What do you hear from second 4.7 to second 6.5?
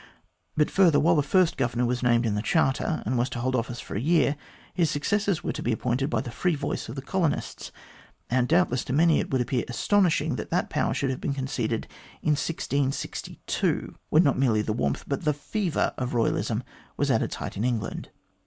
his successors were to be appointed by the